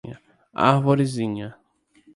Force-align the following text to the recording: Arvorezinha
Arvorezinha 0.65 1.47